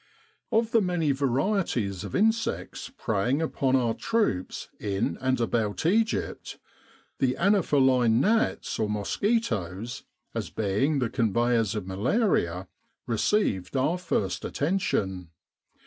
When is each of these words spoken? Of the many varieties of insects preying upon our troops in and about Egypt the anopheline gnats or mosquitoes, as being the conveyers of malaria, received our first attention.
Of 0.51 0.71
the 0.71 0.81
many 0.81 1.11
varieties 1.11 2.03
of 2.03 2.15
insects 2.15 2.89
preying 2.97 3.39
upon 3.39 3.75
our 3.75 3.93
troops 3.93 4.67
in 4.79 5.15
and 5.21 5.39
about 5.39 5.85
Egypt 5.85 6.57
the 7.19 7.35
anopheline 7.35 8.19
gnats 8.19 8.79
or 8.79 8.89
mosquitoes, 8.89 10.01
as 10.33 10.49
being 10.49 10.97
the 10.97 11.09
conveyers 11.11 11.75
of 11.75 11.85
malaria, 11.85 12.67
received 13.05 13.77
our 13.77 13.99
first 13.99 14.43
attention. 14.43 15.29